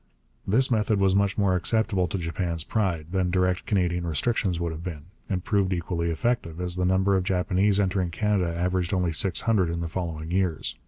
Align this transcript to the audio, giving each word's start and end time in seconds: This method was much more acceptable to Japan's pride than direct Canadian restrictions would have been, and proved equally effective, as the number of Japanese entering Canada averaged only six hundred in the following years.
This 0.47 0.71
method 0.71 0.99
was 0.99 1.15
much 1.15 1.37
more 1.37 1.55
acceptable 1.55 2.07
to 2.07 2.17
Japan's 2.17 2.63
pride 2.63 3.11
than 3.11 3.29
direct 3.29 3.67
Canadian 3.67 4.07
restrictions 4.07 4.59
would 4.59 4.71
have 4.71 4.83
been, 4.83 5.03
and 5.29 5.43
proved 5.45 5.73
equally 5.73 6.09
effective, 6.09 6.59
as 6.59 6.75
the 6.75 6.85
number 6.85 7.15
of 7.15 7.23
Japanese 7.23 7.79
entering 7.79 8.09
Canada 8.09 8.51
averaged 8.51 8.95
only 8.95 9.11
six 9.13 9.41
hundred 9.41 9.69
in 9.69 9.81
the 9.81 9.87
following 9.87 10.31
years. 10.31 10.73